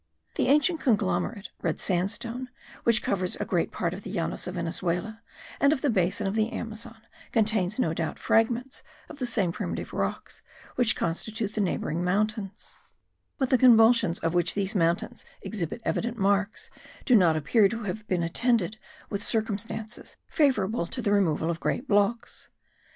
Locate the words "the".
0.33-0.47, 4.01-4.11, 5.81-5.91, 6.33-6.51, 9.19-9.27, 11.53-11.61, 13.51-13.59, 21.03-21.11